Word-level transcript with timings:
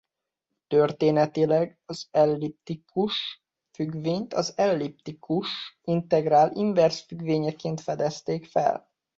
Történetileg 0.67 1.79
az 1.85 2.07
elliptikus-függvényt 2.11 4.33
az 4.33 4.57
elliptikus 4.57 5.77
integrál 5.83 6.51
inverz 6.55 6.99
függvényeként 6.99 7.81
fedezték 7.81 8.45
fel. 8.45 8.89